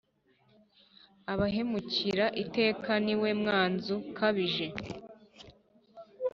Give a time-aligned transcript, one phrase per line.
[1.33, 4.67] abahemukira iteka: ni we mwanz' ukabije.